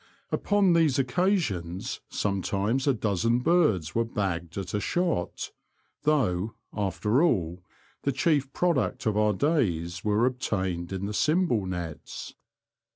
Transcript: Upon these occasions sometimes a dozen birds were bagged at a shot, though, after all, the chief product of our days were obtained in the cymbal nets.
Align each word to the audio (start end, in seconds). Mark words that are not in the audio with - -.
Upon 0.31 0.73
these 0.73 0.97
occasions 0.97 2.01
sometimes 2.09 2.87
a 2.87 2.93
dozen 2.95 3.41
birds 3.41 3.93
were 3.93 4.03
bagged 4.03 4.57
at 4.57 4.73
a 4.73 4.79
shot, 4.79 5.51
though, 6.01 6.55
after 6.73 7.21
all, 7.21 7.63
the 8.01 8.11
chief 8.11 8.51
product 8.51 9.05
of 9.05 9.15
our 9.15 9.33
days 9.33 10.03
were 10.03 10.25
obtained 10.25 10.91
in 10.91 11.05
the 11.05 11.13
cymbal 11.13 11.67
nets. 11.67 12.33